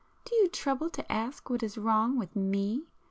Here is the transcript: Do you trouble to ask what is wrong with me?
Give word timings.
Do 0.25 0.33
you 0.35 0.47
trouble 0.47 0.89
to 0.89 1.11
ask 1.11 1.47
what 1.51 1.61
is 1.61 1.77
wrong 1.77 2.17
with 2.17 2.35
me? 2.35 2.87